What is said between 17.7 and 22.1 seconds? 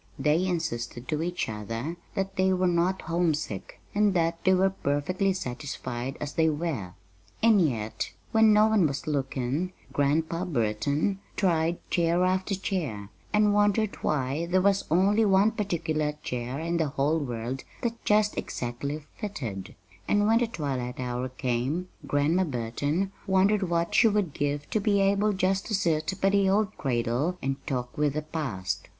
that just exactly "fitted;" and when the twilight hour came